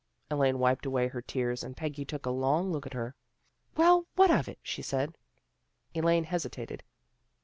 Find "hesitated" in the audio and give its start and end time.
6.23-6.81